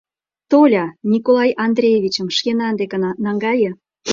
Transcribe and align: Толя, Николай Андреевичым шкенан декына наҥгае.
Толя, 0.51 0.85
Николай 1.11 1.51
Андреевичым 1.65 2.27
шкенан 2.37 2.73
декына 2.79 3.11
наҥгае. 3.23 3.71